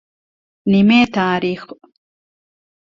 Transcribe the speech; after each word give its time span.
ނިމޭ 0.71 0.97
ތާރީޚު 1.15 1.73